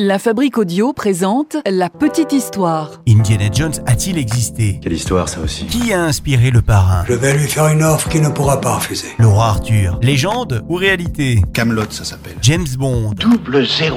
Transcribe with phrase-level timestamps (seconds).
[0.00, 3.02] La Fabrique Audio présente La Petite Histoire.
[3.08, 4.78] Indiana Jones a-t-il existé?
[4.80, 7.04] Quelle histoire ça aussi Qui a inspiré le parrain?
[7.08, 9.08] Je vais lui faire une offre qu'il ne pourra pas refuser.
[9.18, 11.42] Le roi Arthur Légende ou réalité?
[11.52, 12.36] Camelot ça s'appelle.
[12.42, 13.90] James Bond Double 07.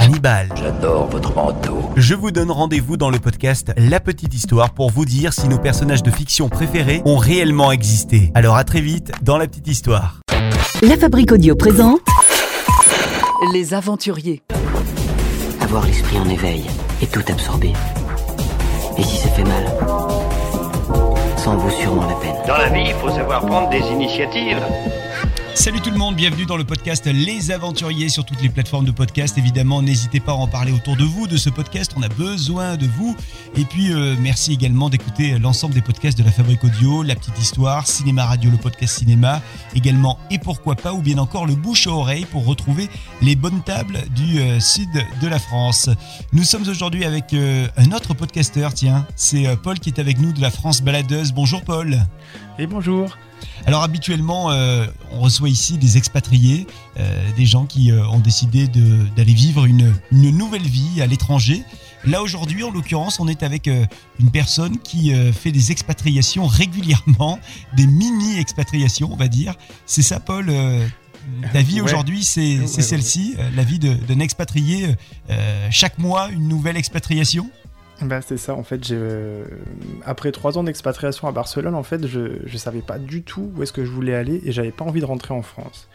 [0.00, 1.78] Hannibal J'adore votre manteau.
[1.94, 5.58] Je vous donne rendez-vous dans le podcast La Petite Histoire pour vous dire si nos
[5.58, 8.32] personnages de fiction préférés ont réellement existé.
[8.34, 10.22] Alors à très vite dans La Petite Histoire.
[10.82, 12.00] La Fabrique Audio présente
[13.54, 14.42] Les Aventuriers.
[15.78, 16.64] L'esprit en éveil
[17.00, 17.72] et tout absorber.
[18.98, 19.66] Et si ça fait mal
[21.36, 22.34] Ça en vaut sûrement la peine.
[22.46, 24.60] Dans la vie, il faut savoir prendre des initiatives.
[25.60, 28.92] Salut tout le monde, bienvenue dans le podcast Les Aventuriers sur toutes les plateformes de
[28.92, 29.36] podcast.
[29.36, 32.78] Évidemment, n'hésitez pas à en parler autour de vous de ce podcast, on a besoin
[32.78, 33.14] de vous.
[33.58, 37.38] Et puis, euh, merci également d'écouter l'ensemble des podcasts de la Fabrique Audio, La Petite
[37.38, 39.42] Histoire, Cinéma Radio, le podcast Cinéma,
[39.74, 42.88] également Et pourquoi pas, ou bien encore le bouche à oreille pour retrouver
[43.20, 44.88] les bonnes tables du euh, sud
[45.20, 45.90] de la France.
[46.32, 50.32] Nous sommes aujourd'hui avec euh, un autre podcasteur, tiens, c'est Paul qui est avec nous
[50.32, 51.32] de la France Baladeuse.
[51.32, 51.98] Bonjour Paul.
[52.60, 53.16] Et bonjour.
[53.64, 56.66] Alors habituellement, euh, on reçoit ici des expatriés,
[56.98, 61.64] euh, des gens qui euh, ont décidé d'aller vivre une, une nouvelle vie à l'étranger.
[62.04, 67.38] Là aujourd'hui, en l'occurrence, on est avec une personne qui fait des expatriations régulièrement,
[67.76, 69.54] des mini-expatriations, on va dire.
[69.86, 70.52] C'est ça, Paul
[71.52, 71.80] ta vie Ouais.
[71.82, 72.82] aujourd'hui, c'est Ouais, c'est ouais.
[72.82, 74.96] celle-ci, la vie d'un expatrié.
[75.70, 77.50] chaque mois, une nouvelle expatriation?
[78.02, 79.44] Bah, c'est ça, en fait, euh,
[80.06, 83.62] après trois ans d'expatriation à Barcelone, en fait, je, je savais pas du tout où
[83.62, 85.86] est-ce que je voulais aller et j'avais pas envie de rentrer en France.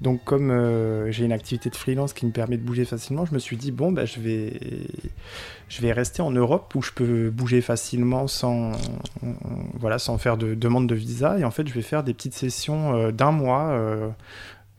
[0.00, 3.34] Donc, comme euh, j'ai une activité de freelance qui me permet de bouger facilement, je
[3.34, 4.58] me suis dit, bon, bah, je, vais,
[5.68, 8.72] je vais rester en Europe où je peux bouger facilement sans,
[9.74, 11.38] voilà, sans faire de demande de visa.
[11.38, 13.78] Et en fait, je vais faire des petites sessions euh, d'un mois.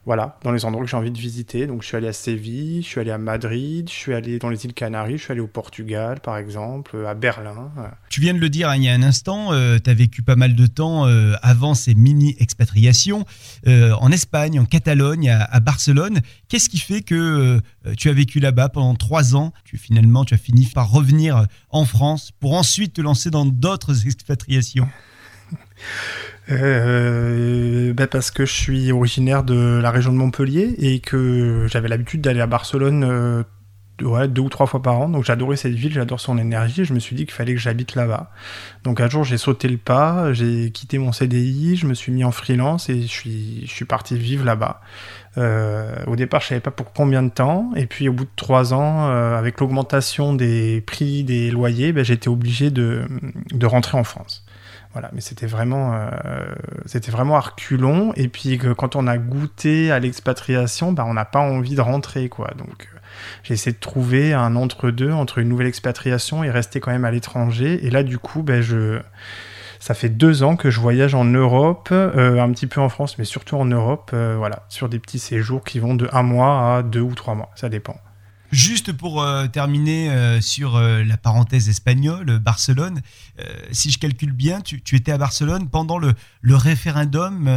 [0.05, 1.67] Voilà, dans les endroits que j'ai envie de visiter.
[1.67, 4.49] Donc, je suis allé à Séville, je suis allé à Madrid, je suis allé dans
[4.49, 7.71] les îles Canaries, je suis allé au Portugal, par exemple, à Berlin.
[7.77, 7.83] euh.
[8.09, 10.55] Tu viens de le dire il y a un instant, tu as vécu pas mal
[10.55, 13.25] de temps euh, avant ces mini-expatriations
[13.67, 16.19] euh, en Espagne, en Catalogne, à, à Barcelone.
[16.49, 17.15] Qu'est-ce qui fait que
[17.85, 19.53] euh, tu as vécu là-bas pendant trois ans?
[19.65, 24.05] Tu, Finalement, tu as fini par revenir en France pour ensuite te lancer dans d'autres
[24.05, 24.87] expatriations?
[26.49, 31.87] Euh, bah, parce que je suis originaire de la région de Montpellier et que j'avais
[31.87, 33.43] l'habitude d'aller à Barcelone euh,
[34.27, 35.09] deux ou trois fois par an.
[35.09, 36.81] Donc j'adorais cette ville, j'adore son énergie.
[36.81, 38.31] et Je me suis dit qu'il fallait que j'habite là-bas.
[38.83, 42.23] Donc un jour j'ai sauté le pas, j'ai quitté mon CDI, je me suis mis
[42.23, 44.81] en freelance et je suis, parti vivre là-bas.
[45.37, 48.29] Euh, au départ, je savais pas pour combien de temps, et puis au bout de
[48.35, 53.07] trois ans, euh, avec l'augmentation des prix des loyers, ben, j'étais obligé de
[53.63, 54.45] rentrer en France.
[54.93, 56.53] Voilà, mais c'était vraiment, euh,
[56.85, 58.13] c'était vraiment à.
[58.15, 61.81] Et puis que quand on a goûté à l'expatriation, bah, on n'a pas envie de
[61.81, 62.51] rentrer, quoi.
[62.57, 62.97] Donc euh,
[63.43, 67.11] j'ai essayé de trouver un entre-deux entre une nouvelle expatriation et rester quand même à
[67.11, 67.85] l'étranger.
[67.85, 68.99] Et là, du coup, ben, je,
[69.81, 73.17] ça fait deux ans que je voyage en Europe, euh, un petit peu en France,
[73.17, 76.77] mais surtout en Europe, euh, voilà, sur des petits séjours qui vont de un mois
[76.77, 77.97] à deux ou trois mois, ça dépend.
[78.51, 83.01] Juste pour euh, terminer euh, sur euh, la parenthèse espagnole, Barcelone,
[83.71, 87.49] si je calcule bien, tu, tu étais à Barcelone pendant le, le référendum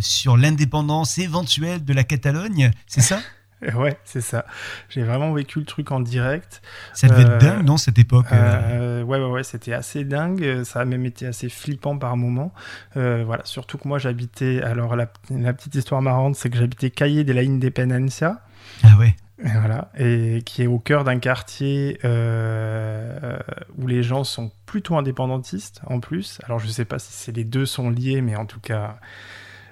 [0.00, 3.20] sur l'indépendance éventuelle de la Catalogne, c'est ça?
[3.74, 4.44] Ouais, c'est ça.
[4.88, 6.62] J'ai vraiment vécu le truc en direct.
[6.94, 10.62] Ça devait être dingue, non, cette époque ouais, ouais, ouais, c'était assez dingue.
[10.62, 12.54] Ça a même été assez flippant par moments.
[12.94, 14.62] Voilà, surtout que moi, j'habitais.
[14.62, 18.42] Alors, la, la petite histoire marrante, c'est que j'habitais Calle de la Independencia.
[18.84, 19.16] Ah ouais.
[19.40, 23.38] Voilà, et qui est au cœur d'un quartier euh,
[23.76, 26.40] où les gens sont plutôt indépendantistes en plus.
[26.44, 28.98] Alors je sais pas si les deux sont liés, mais en tout cas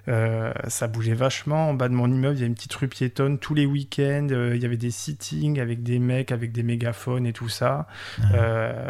[0.09, 1.71] euh, ça bougeait vachement.
[1.71, 4.28] En bas de mon immeuble, il y a une petite rue piétonne tous les week-ends.
[4.31, 7.87] euh, il y avait des sittings avec des mecs avec des mégaphones et tout ça.
[8.34, 8.87] Euh,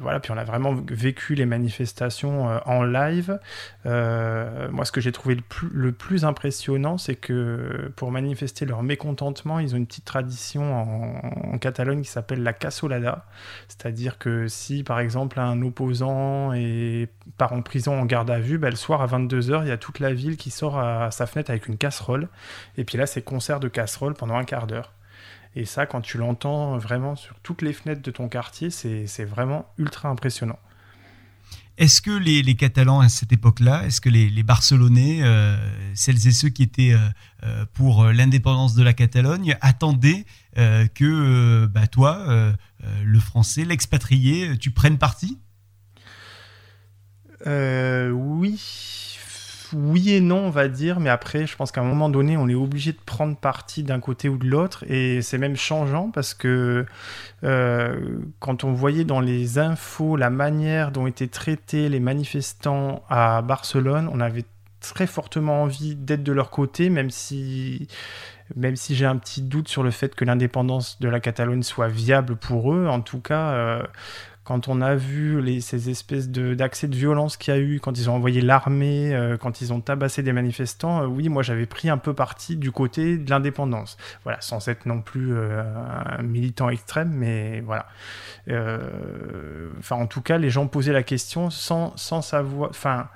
[0.00, 3.38] voilà, puis on a vraiment vécu les manifestations en live.
[3.84, 8.82] Moi, ce que j'ai trouvé le plus, le plus impressionnant, c'est que pour manifester leur
[8.82, 13.24] mécontentement, ils ont une petite tradition en, en Catalogne qui s'appelle la cassolada.
[13.68, 18.58] C'est-à-dire que si, par exemple, un opposant est, part en prison en garde à vue,
[18.58, 21.26] bah, le soir à 22h, il y a toute la ville qui sort à sa
[21.26, 22.28] fenêtre avec une casserole.
[22.76, 24.92] Et puis là, c'est concert de casserole pendant un quart d'heure.
[25.54, 29.72] Et ça, quand tu l'entends vraiment sur toutes les fenêtres de ton quartier, c'est vraiment
[29.78, 30.58] ultra impressionnant.
[31.78, 35.56] Est-ce que les, les Catalans à cette époque-là, est-ce que les, les Barcelonais, euh,
[35.94, 36.98] celles et ceux qui étaient euh,
[37.44, 40.26] euh, pour l'indépendance de la Catalogne, attendaient
[40.58, 42.54] euh, que bah, toi,
[43.04, 45.38] le français, l'expatrié, tu prennes parti?
[47.46, 48.60] Euh, oui.
[49.72, 52.48] Oui et non, on va dire, mais après, je pense qu'à un moment donné, on
[52.48, 56.34] est obligé de prendre parti d'un côté ou de l'autre, et c'est même changeant parce
[56.34, 56.86] que
[57.44, 63.42] euh, quand on voyait dans les infos la manière dont étaient traités les manifestants à
[63.42, 64.44] Barcelone, on avait
[64.80, 67.88] très fortement envie d'être de leur côté, même si,
[68.56, 71.88] même si j'ai un petit doute sur le fait que l'indépendance de la Catalogne soit
[71.88, 72.86] viable pour eux.
[72.86, 73.82] En tout cas, euh,
[74.48, 77.98] quand on a vu les, ces espèces d'accès de, violence qu'il y a eu, quand
[77.98, 81.66] ils ont envoyé l'armée, euh, quand ils ont tabassé des manifestants, euh, oui, moi j'avais
[81.66, 83.98] pris un peu parti du côté de l'indépendance.
[84.24, 85.62] Voilà, sans être non plus euh,
[86.18, 87.88] un militant extrême, mais voilà.
[89.78, 92.70] Enfin, en tout cas, les gens posaient la question sans, sans savoir.
[92.70, 93.08] Enfin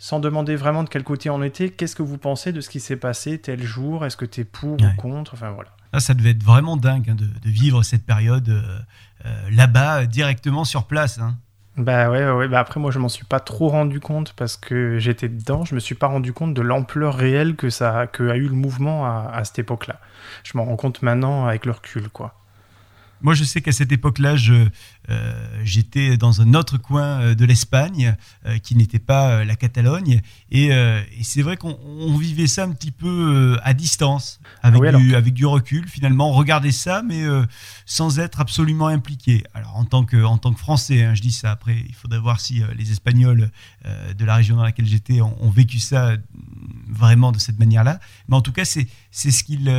[0.00, 2.78] sans demander vraiment de quel côté on était, qu'est-ce que vous pensez de ce qui
[2.78, 4.06] s'est passé tel jour?
[4.06, 5.34] Est-ce que tu es pour ou contre?
[5.34, 5.70] Enfin voilà.
[5.92, 8.78] Là, ça devait être vraiment dingue hein, de, vivre cette période euh,
[9.26, 11.18] euh, là-bas, directement sur place.
[11.18, 11.36] Hein.
[11.76, 14.98] Bah ouais, ouais, bah après moi je m'en suis pas trop rendu compte parce que
[14.98, 18.36] j'étais dedans, je me suis pas rendu compte de l'ampleur réelle que ça que a
[18.36, 20.00] eu le mouvement à, à cette époque-là.
[20.42, 22.34] Je m'en rends compte maintenant avec le recul, quoi.
[23.20, 24.36] Moi, je sais qu'à cette époque-là,
[25.10, 28.16] euh, j'étais dans un autre coin euh, de l'Espagne
[28.46, 30.20] euh, qui n'était pas la Catalogne.
[30.50, 30.70] Et,
[31.22, 35.88] c'est vrai qu'on vivait ça un petit peu à distance, avec, du, avec du recul.
[35.88, 37.24] Finalement, on regardait ça, mais
[37.84, 39.44] sans être absolument impliqué.
[39.54, 41.50] Alors, en tant que, en tant que Français, hein, je dis ça.
[41.50, 43.50] Après, il faudrait voir si les Espagnols
[43.84, 46.16] de la région dans laquelle j'étais ont, ont, vécu ça
[46.88, 48.00] vraiment de cette manière-là.
[48.28, 49.70] Mais en tout cas, c'est ce qu'il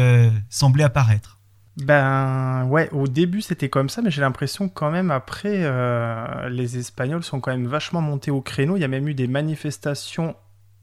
[0.50, 1.38] semblait apparaître.
[1.79, 6.77] Ben ouais, au début c'était comme ça, mais j'ai l'impression quand même après, euh, les
[6.77, 8.75] Espagnols sont quand même vachement montés au créneau.
[8.75, 10.35] Il y a même eu des manifestations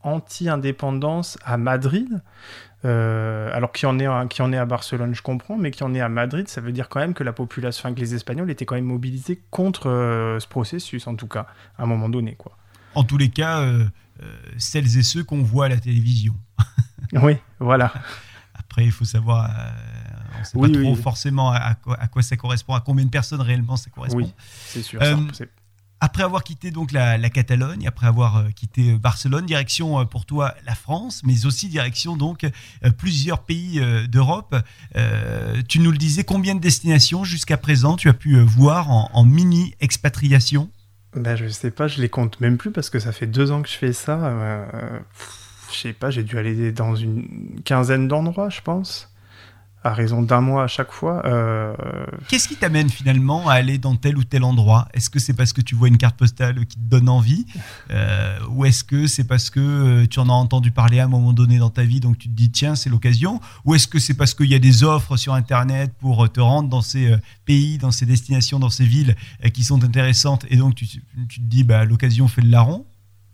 [0.02, 2.22] anti-indépendance à Madrid.
[2.84, 5.92] Euh, alors qui en, est, qui en est à Barcelone, je comprends, mais qui en
[5.92, 8.64] est à Madrid, ça veut dire quand même que la population, que les Espagnols étaient
[8.64, 11.46] quand même mobilisés contre euh, ce processus, en tout cas,
[11.78, 12.36] à un moment donné.
[12.36, 12.56] quoi.
[12.94, 13.68] En tous les cas,
[14.56, 16.34] celles et ceux qu'on voit à la télévision.
[17.12, 17.92] oui, voilà.
[18.54, 19.50] Après, il faut savoir
[20.36, 23.76] on ne sait pas trop forcément à, quoi, ça correspond, à combien de personnes réellement
[23.76, 24.18] ça correspond.
[24.18, 24.32] Oui,
[24.66, 25.00] c'est sûr.
[25.02, 25.16] Euh,
[25.98, 30.54] après avoir quitté donc la, Catalogne, après avoir euh, quitté euh, Barcelone, direction pour toi
[30.66, 32.46] la France, mais aussi direction donc
[32.98, 34.54] plusieurs pays d'Europe.
[35.68, 39.74] tu nous le disais, combien de destinations jusqu'à présent tu as pu voir en, mini
[39.80, 40.70] expatriation?
[41.14, 43.62] Ben, je sais pas, je les compte même plus parce que ça fait deux ans
[43.62, 44.66] que je fais ça.
[45.72, 49.10] je sais pas, j'ai dû aller dans une quinzaine d'endroits, je pense
[49.86, 51.22] à raison d'un mois à chaque fois.
[51.26, 51.74] Euh,
[52.28, 54.88] Qu'est-ce qui t'amène finalement à aller dans tel ou tel endroit?
[54.92, 57.46] Est-ce que c'est parce que tu vois une carte postale qui te donne envie
[57.90, 61.08] euh, Ou est-ce que c'est parce que euh, tu en as entendu parler à un
[61.08, 63.40] moment donné dans ta vie, donc tu te dis tiens, c'est l'occasion?
[63.64, 66.68] Ou est-ce que c'est parce qu'il y a des offres sur Internet pour te rendre
[66.68, 69.14] dans ces pays, dans ces destinations, dans ces villes
[69.54, 72.84] qui sont intéressantes et donc tu, tu te dis bah, l'occasion fait le larron?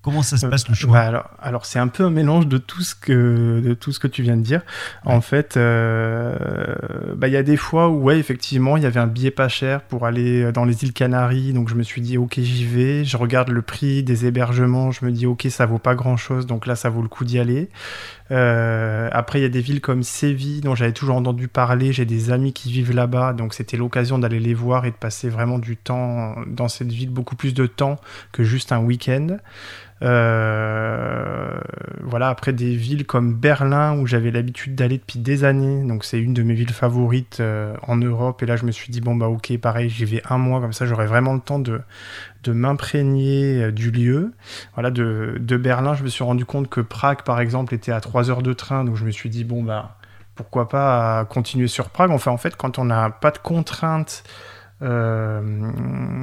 [0.02, 2.82] Comment ça se passe le choix alors, alors c'est un peu un mélange de tout
[2.82, 4.62] ce que de tout ce que tu viens de dire.
[5.04, 6.34] En fait, euh,
[7.14, 9.48] bah, il y a des fois où ouais effectivement il y avait un billet pas
[9.48, 13.04] cher pour aller dans les îles Canaries, donc je me suis dit ok j'y vais.
[13.04, 16.46] Je regarde le prix des hébergements, je me dis ok ça vaut pas grand chose,
[16.46, 17.70] donc là ça vaut le coup d'y aller.
[18.32, 22.06] Euh, après il y a des villes comme Séville dont j'avais toujours entendu parler, j'ai
[22.06, 25.60] des amis qui vivent là-bas, donc c'était l'occasion d'aller les voir et de passer vraiment
[25.60, 28.00] du temps dans cette ville, beaucoup plus de temps
[28.32, 29.36] que juste un week-end.
[30.02, 31.60] Euh,
[32.02, 36.18] voilà, après des villes comme Berlin où j'avais l'habitude d'aller depuis des années, donc c'est
[36.18, 38.42] une de mes villes favorites euh, en Europe.
[38.42, 40.72] Et là, je me suis dit, bon, bah ok, pareil, j'y vais un mois, comme
[40.72, 41.80] ça j'aurai vraiment le temps de,
[42.42, 44.32] de m'imprégner euh, du lieu.
[44.74, 48.00] Voilà, de, de, Berlin, je me suis rendu compte que Prague, par exemple, était à
[48.00, 49.96] 3 heures de train, donc je me suis dit, bon, bah
[50.34, 52.10] pourquoi pas continuer sur Prague.
[52.10, 54.24] Enfin, en fait, quand on n'a pas de contraintes
[54.82, 55.40] euh,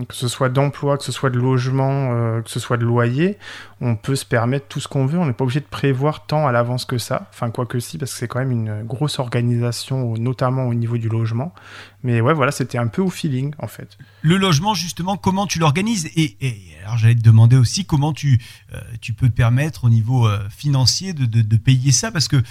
[0.07, 3.37] que ce soit d'emploi, que ce soit de logement, euh, que ce soit de loyer,
[3.81, 5.17] on peut se permettre tout ce qu'on veut.
[5.17, 7.27] On n'est pas obligé de prévoir tant à l'avance que ça.
[7.29, 10.97] Enfin, quoi que si, parce que c'est quand même une grosse organisation, notamment au niveau
[10.97, 11.53] du logement.
[12.03, 13.97] Mais ouais, voilà, c'était un peu au feeling, en fait.
[14.21, 16.37] Le logement, justement, comment tu l'organises et,
[16.83, 18.41] alors, j'allais te demander aussi comment tu,
[18.73, 22.41] euh, tu peux te permettre au niveau financier de, de, payer ça, parce que,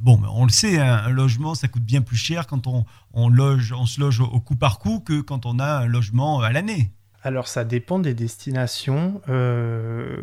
[0.00, 3.28] bon, on le sait, hein, un logement, ça coûte bien plus cher quand on, on,
[3.28, 6.52] loge, on se loge au coup par coup que quand on a un logement à
[6.52, 6.92] l'année.
[7.26, 9.22] Alors ça dépend des destinations.
[9.30, 10.14] Euh,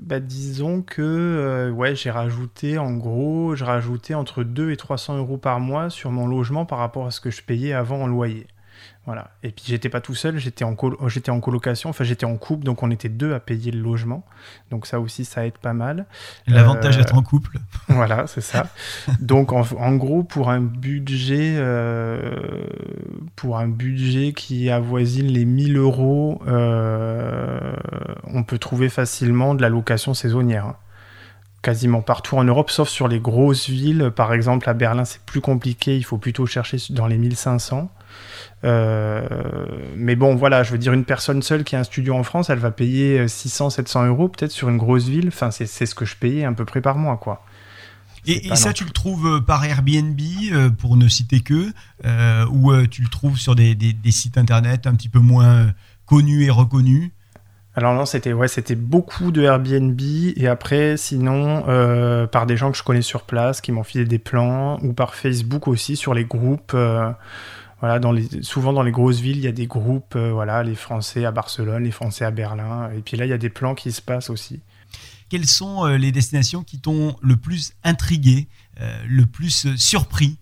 [0.00, 5.18] bah, disons que euh, ouais, j'ai rajouté en gros, j'ai rajouté entre 2 et 300
[5.18, 8.06] euros par mois sur mon logement par rapport à ce que je payais avant en
[8.06, 8.46] loyer.
[9.06, 9.32] Voilà.
[9.42, 10.74] Et puis j'étais pas tout seul, j'étais en,
[11.08, 14.24] j'étais en colocation, enfin j'étais en couple, donc on était deux à payer le logement.
[14.70, 16.06] Donc ça aussi, ça aide pas mal.
[16.46, 17.58] L'avantage d'être en couple.
[17.88, 18.68] Voilà, c'est ça.
[19.20, 22.66] donc en, gros, pour un budget, euh,
[23.36, 27.74] pour un budget qui avoisine les 1000 euros, euh,
[28.24, 30.64] on peut trouver facilement de la location saisonnière.
[30.64, 30.76] Hein.
[31.60, 34.10] quasiment partout en Europe, sauf sur les grosses villes.
[34.16, 35.96] Par exemple, à Berlin, c'est plus compliqué.
[35.96, 37.90] Il faut plutôt chercher dans les 1500.
[38.64, 39.26] Euh,
[39.96, 42.50] mais bon, voilà, je veux dire, une personne seule qui a un studio en France,
[42.50, 45.28] elle va payer 600, 700 euros peut-être sur une grosse ville.
[45.28, 47.44] Enfin, c'est ce que je payais à peu près par mois, quoi.
[48.26, 50.18] Et, ça, tu le trouves par Airbnb,
[50.78, 51.72] pour ne citer que,
[52.50, 55.74] ou tu le trouves sur des, des, sites internet un petit peu moins
[56.06, 57.10] connus et reconnus?
[57.76, 60.00] Alors non, c'était ouais, c'était beaucoup de Airbnb
[60.36, 64.04] et après, sinon, euh, par des gens que je connais sur place, qui m'ont filé
[64.04, 66.72] des plans, ou par Facebook aussi sur les groupes.
[66.74, 67.10] Euh,
[67.84, 70.62] voilà, dans les, souvent dans les grosses villes, il y a des groupes, euh, voilà,
[70.62, 73.50] les Français à Barcelone, les Français à Berlin, et puis là, il y a des
[73.50, 74.60] plans qui se passent aussi.
[75.28, 78.46] Quelles sont les destinations qui t'ont le plus intrigué,
[79.08, 80.38] le plus surpris?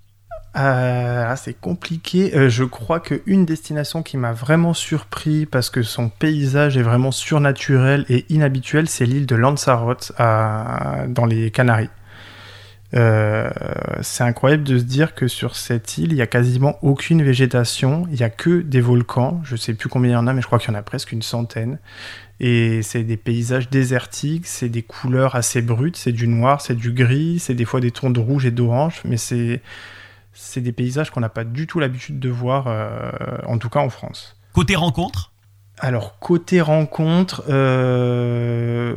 [0.57, 2.35] Euh, c'est compliqué.
[2.37, 7.11] Euh, je crois qu'une destination qui m'a vraiment surpris parce que son paysage est vraiment
[7.11, 11.89] surnaturel et inhabituel, c'est l'île de Lanzarote dans les Canaries.
[12.95, 13.51] Euh,
[14.03, 18.07] c'est incroyable de se dire que sur cette île, il n'y a quasiment aucune végétation,
[18.11, 19.41] il n'y a que des volcans.
[19.45, 20.79] Je ne sais plus combien il y en a, mais je crois qu'il y en
[20.79, 21.79] a presque une centaine.
[22.41, 26.93] Et c'est des paysages désertiques, c'est des couleurs assez brutes, c'est du noir, c'est du
[26.93, 29.63] gris, c'est des fois des tons de rouge et d'orange, mais c'est
[30.35, 33.11] c'est des paysages qu'on n'a pas du tout l'habitude de voir, euh,
[33.47, 34.37] en tout cas en France.
[34.55, 35.32] Côté rencontre?
[35.79, 38.95] Alors côté rencontre, euh,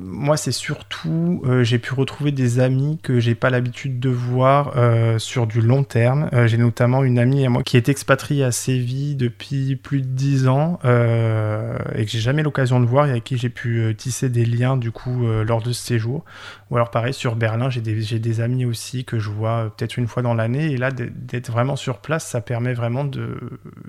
[0.00, 4.72] moi c'est surtout euh, j'ai pu retrouver des amis que j'ai pas l'habitude de voir
[4.76, 6.30] euh, sur du long terme.
[6.46, 10.48] j'ai notamment une amie à moi qui est expatriée à Séville depuis plus de 10
[10.48, 14.46] ans et que j'ai jamais l'occasion de voir et avec qui j'ai pu tisser des
[14.46, 16.24] liens du coup lors de ce séjour.
[16.70, 20.08] Ou alors pareil sur Berlin, j'ai des, des, amis aussi que je vois peut-être une
[20.08, 23.38] fois dans l'année et là d'être vraiment sur place, ça permet vraiment de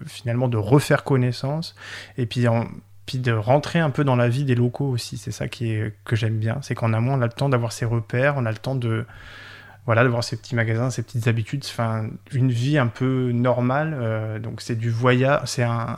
[0.05, 1.75] finalement de refaire connaissance
[2.17, 2.34] et puis
[3.05, 5.17] puis, de rentrer un peu dans la vie des locaux aussi.
[5.17, 6.59] C'est ça qui est, que j'aime bien.
[6.61, 9.05] C'est qu'en amont, on a le temps d'avoir ses repères, on a le temps de
[9.85, 11.63] voilà, d'avoir ses petits magasins, ses petites habitudes,
[12.31, 13.95] une vie un peu normale.
[13.99, 15.95] Euh, donc c'est du voyage, c'est un,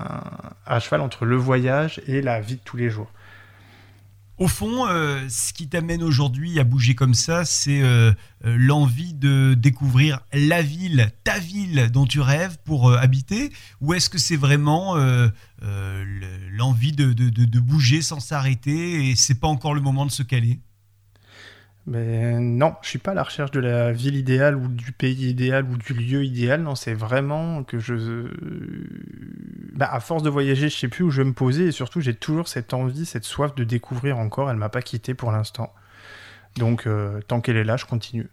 [0.65, 3.09] à cheval entre le voyage et la vie de tous les jours.
[4.37, 8.11] Au fond, euh, ce qui t'amène aujourd'hui à bouger comme ça, c'est euh,
[8.45, 13.51] euh, l'envie de découvrir la ville, ta ville dont tu rêves pour habiter
[13.81, 14.95] Ou est-ce que c'est vraiment
[16.51, 20.59] l'envie de, de, bouger sans s'arrêter et c'est pas encore le moment de se caler?
[21.87, 25.29] Mais non, je suis pas à la recherche de la ville idéale ou du pays
[25.29, 26.61] idéal ou du lieu idéal.
[26.61, 28.27] Non, c'est vraiment que je,
[29.73, 32.01] bah, à force de voyager, je sais plus où je vais me poser et surtout
[32.01, 34.51] j'ai toujours cette envie, cette soif de découvrir encore.
[34.51, 35.73] Elle m'a pas quitté pour l'instant.
[36.57, 38.27] Donc euh, tant qu'elle est là, je continue.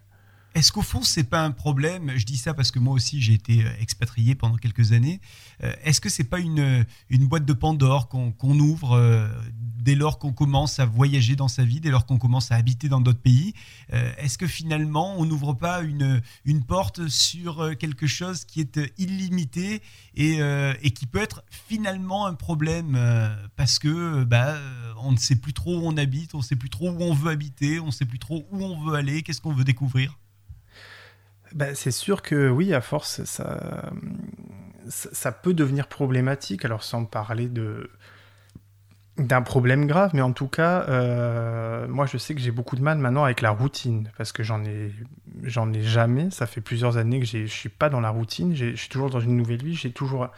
[0.54, 3.32] Est-ce qu'au fond, c'est pas un problème Je dis ça parce que moi aussi, j'ai
[3.32, 5.20] été euh, expatrié pendant quelques années.
[5.64, 10.20] Euh, est-ce que c'est pas une, une boîte de Pandore qu'on ouvre euh, dès lors
[10.20, 13.20] qu'on commence à voyager dans sa vie, dès lors qu'on commence à habiter dans d'autres
[13.20, 13.52] pays
[13.90, 19.82] Est-ce que finalement, on n'ouvre pas une, une porte sur quelque chose qui est illimité
[20.14, 20.38] et,
[20.82, 22.98] et qui peut être finalement un problème
[23.56, 24.56] parce que bah,
[25.02, 27.12] on ne sait plus trop où on habite, on ne sait plus trop où on
[27.12, 30.18] veut habiter, on ne sait plus trop où on veut aller, qu'est-ce qu'on veut découvrir?
[31.54, 36.64] Bah, c'est sûr que oui, à force, ça, peut devenir problématique.
[36.64, 37.48] Alors sans parler
[39.16, 42.82] d'un problème grave, mais en tout cas, euh, moi je sais que j'ai beaucoup de
[42.82, 44.92] mal maintenant avec la routine parce que j'en ai
[45.44, 46.30] ai jamais.
[46.32, 48.56] Ça fait plusieurs années que je suis pas dans la routine.
[48.56, 49.76] Je suis toujours dans une nouvelle vie.
[49.76, 50.28] J'ai toujours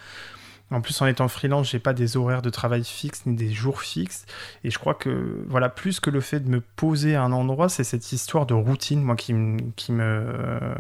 [0.72, 3.80] en plus, en étant freelance, j'ai pas des horaires de travail fixes ni des jours
[3.82, 4.26] fixes.
[4.64, 7.68] Et je crois que, voilà, plus que le fait de me poser à un endroit,
[7.68, 9.32] c'est cette histoire de routine, moi, qui,
[9.76, 10.02] qui me.
[10.02, 10.74] Euh,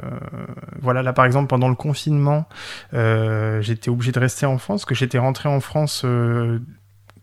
[0.80, 2.48] voilà, là, par exemple, pendant le confinement,
[2.94, 6.02] euh, j'étais obligé de rester en France, que j'étais rentré en France.
[6.04, 6.60] Euh,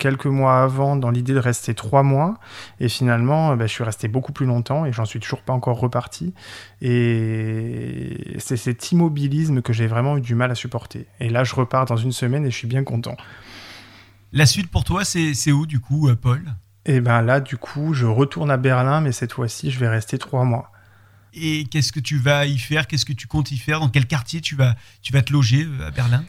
[0.04, 2.38] quelques mois avant dans l'idée de rester trois mois.
[2.82, 5.80] Et finalement, bah, je suis resté beaucoup plus longtemps et j'en suis toujours pas encore
[5.80, 6.34] reparti.
[6.82, 11.08] Et c'est cet immobilisme que j'ai vraiment eu du mal à supporter.
[11.22, 13.16] Et là, je repars dans une semaine et je suis bien content.
[14.34, 16.44] La suite pour toi, c'est où du coup, euh, Paul?
[16.86, 19.88] Et eh ben là, du coup, je retourne à Berlin, mais cette fois-ci, je vais
[19.88, 20.70] rester trois mois.
[21.34, 22.88] Et qu'est-ce que tu vas y faire?
[22.88, 23.80] Qu'est-ce que tu comptes y faire?
[23.80, 26.26] Dans quel quartier tu vas, tu vas te loger euh, à Berlin?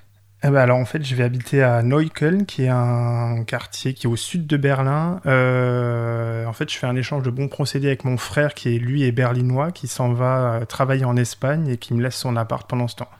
[0.47, 4.07] Eh ben, alors en fait, je vais habiter à Neukölln, qui est un quartier qui
[4.07, 5.23] est au sud de Berlin.
[5.25, 8.79] Euh, en fait, je fais un échange de bons procédés avec mon frère, qui est
[8.79, 12.37] lui est berlinois, qui s'en va euh, travailler en Espagne et qui me laisse son
[12.37, 13.11] appart pendant ce temps.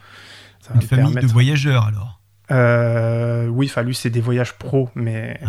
[0.75, 2.21] une famille de voyageurs alors.
[2.51, 5.41] Euh, oui, enfin lui c'est des voyages pro, mais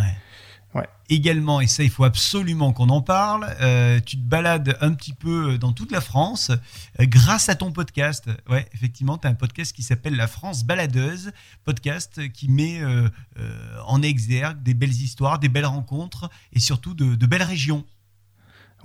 [1.07, 5.13] Également, et ça il faut absolument qu'on en parle, euh, tu te balades un petit
[5.13, 6.49] peu dans toute la France
[6.99, 8.27] euh, grâce à ton podcast.
[8.49, 11.31] Ouais, effectivement, tu as un podcast qui s'appelle La France baladeuse,
[11.63, 13.07] podcast qui met euh,
[13.85, 17.85] en exergue des belles histoires, des belles rencontres et surtout de, belles régions.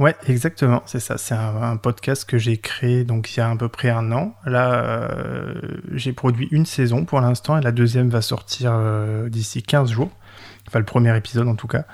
[0.01, 1.19] Ouais, exactement, c'est ça.
[1.19, 4.35] C'est un, podcast que j'ai créé donc il y a à peu près un an.
[4.47, 5.53] Là, euh,
[5.93, 10.11] j'ai produit une saison pour l'instant et la deuxième va sortir euh, d'ici 15 jours.
[10.67, 11.85] Enfin, le premier épisode en tout cas.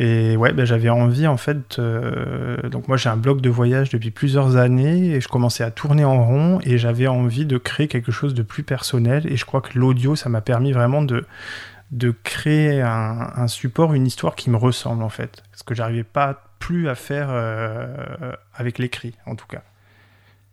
[0.00, 1.78] Et ouais, ben, j'avais envie en fait.
[1.78, 5.70] euh, donc moi j'ai un blog de voyage depuis plusieurs années et je commençais à
[5.70, 9.30] tourner en rond et j'avais envie de créer quelque chose de plus personnel.
[9.32, 11.24] Et je crois que l'audio, ça m'a permis vraiment de
[11.92, 15.44] de créer un, un support, une histoire qui me ressemble en fait.
[15.54, 19.62] Ce que j'arrivais pas plus à faire euh, avec l'écrit en tout cas.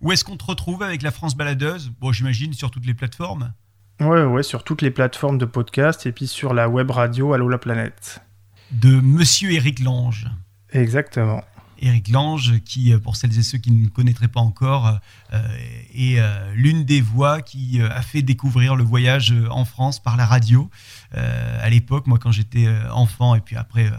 [0.02, 1.92] Où est-ce qu'on te retrouve avec la France Baladeuse?
[2.00, 3.54] Bon, j'imagine sur toutes les plateformes.
[4.02, 7.48] Ouais, ouais, sur toutes les plateformes de podcast et puis sur la web radio Allo
[7.48, 8.22] la planète.
[8.72, 10.28] De Monsieur Éric Lange.
[10.72, 11.44] Exactement.
[11.80, 15.00] Éric Lange, qui, euh, pour celles et ceux qui ne connaîtraient pas encore,
[15.34, 15.40] euh,
[15.94, 20.18] est euh, l'une des voix qui euh, a fait découvrir le voyage en France par
[20.18, 20.70] la radio.
[21.14, 23.90] À l'époque, moi, quand j'étais enfant et puis après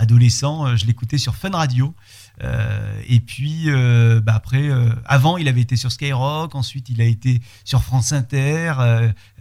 [0.00, 1.94] adolescent, euh, je l'écoutais sur Fun Radio.
[2.42, 4.70] Euh, et puis, euh, bah après,
[5.04, 8.72] avant, il avait été sur Skyrock, ensuite, il a été sur France Inter.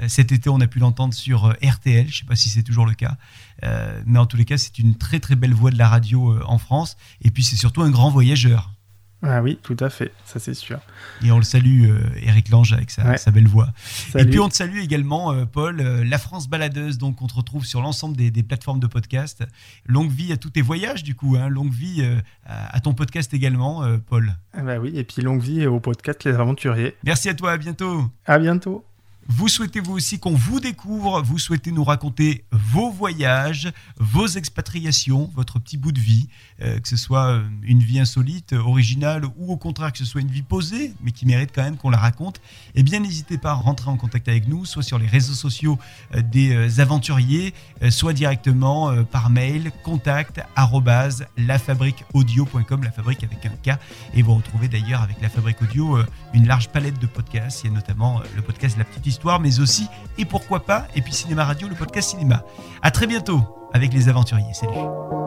[0.08, 2.08] cet été, on a pu l'entendre sur RTL.
[2.08, 3.18] Je ne sais pas si c'est toujours le cas.
[4.06, 6.58] Mais en tous les cas, c'est une très très belle voix de la radio en
[6.58, 6.98] France.
[7.22, 8.72] Et puis, c'est surtout un grand voyageur.
[9.22, 10.80] Ah oui, tout à fait, ça c'est sûr.
[11.24, 13.18] Et on le salue, euh, Eric Lange, avec sa, Ouais.
[13.18, 13.68] sa belle voix.
[14.12, 14.26] Salut.
[14.26, 17.34] Et puis on te salue également, euh, Paul, euh, La France Baladeuse, donc on te
[17.36, 19.44] retrouve sur l'ensemble des, des plateformes de podcast.
[19.86, 21.36] Longue vie à tous tes voyages, du coup.
[21.38, 21.50] hein.
[21.50, 24.36] longue vie euh, à, à ton podcast également, euh, Paul.
[24.54, 26.96] Ah bah oui, et puis longue vie au podcast Les Aventuriers.
[27.04, 28.06] Merci à toi, à bientôt.
[28.26, 28.86] À bientôt.
[29.32, 35.30] Vous souhaitez vous aussi qu'on vous découvre, vous souhaitez nous raconter vos voyages, vos expatriations,
[35.36, 36.30] votre petit bout de vie,
[36.64, 40.06] euh, que ce soit euh, une vie insolite, euh, originale ou au contraire que ce
[40.06, 42.42] soit une vie posée, mais qui mérite quand même qu'on la raconte,
[42.74, 45.78] eh bien n'hésitez pas à rentrer en contact avec nous, soit sur les réseaux sociaux
[46.32, 47.54] des aventuriers,
[47.92, 50.42] soit directement par mail, contact
[51.38, 53.78] lafabriqueaudio.com, la fabrique avec un K,
[54.16, 56.00] et vous retrouvez d'ailleurs avec la fabrique audio
[56.34, 57.64] une large palette de podcasts.
[57.64, 61.02] Il y a notamment le podcast La Petite Histoire, mais aussi, et pourquoi pas, et
[61.02, 62.44] puis Cinéma Radio, le podcast cinéma.
[62.82, 63.42] À très bientôt
[63.74, 64.54] avec les aventuriers.
[64.54, 64.74] Salut.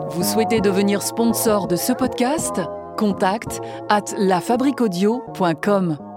[0.09, 2.61] Vous souhaitez devenir sponsor de ce podcast?
[2.97, 6.12] Contact at lafabriquaudio.com.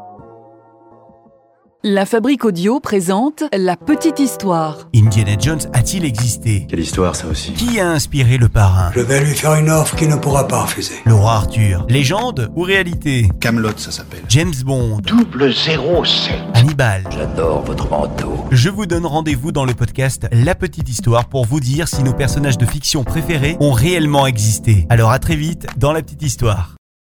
[1.88, 4.88] La Fabrique Audio présente La Petite Histoire.
[4.92, 6.66] Indiana Jones a-t-il existé?
[6.68, 8.90] Quelle histoire ça aussi Qui a inspiré le parrain?
[8.92, 10.96] Je vais lui faire une offre qu'il ne pourra pas refuser.
[11.04, 11.86] Le roi Arthur.
[11.88, 13.28] Légende ou réalité?
[13.40, 14.22] Camelot ça s'appelle.
[14.28, 14.98] James Bond.
[15.04, 16.42] Double zéro sept.
[16.54, 17.04] Hannibal.
[17.12, 18.34] J'adore votre manteau.
[18.50, 22.14] Je vous donne rendez-vous dans le podcast La Petite Histoire pour vous dire si nos
[22.14, 24.88] personnages de fiction préférés ont réellement existé.
[24.90, 26.75] Alors à très vite dans La Petite Histoire.